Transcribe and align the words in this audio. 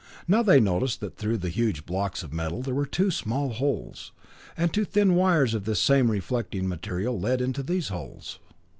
Now 0.27 0.41
they 0.41 0.59
noticed 0.59 0.99
that 1.01 1.15
through 1.15 1.37
the 1.37 1.49
huge 1.49 1.85
blocks 1.85 2.23
of 2.23 2.33
metal 2.33 2.63
there 2.63 2.73
were 2.73 2.87
two 2.87 3.11
small 3.11 3.49
holes, 3.53 4.11
and 4.57 4.73
two 4.73 4.83
thin 4.83 5.13
wires 5.13 5.53
of 5.53 5.65
this 5.65 5.79
same 5.79 6.09
reflecting 6.09 6.67
material 6.67 7.19
led 7.19 7.39
into 7.39 7.61
those 7.61 7.89
holes. 7.89 8.39